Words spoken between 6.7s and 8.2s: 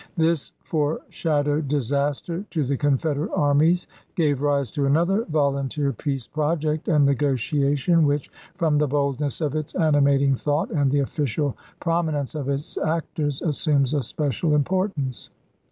and negotiation,